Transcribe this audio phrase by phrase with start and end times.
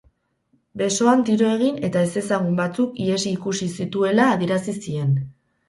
[0.81, 5.17] Besoan tiro egin eta ezezagun batzuk ihesi ikusi zituela adierazi zien.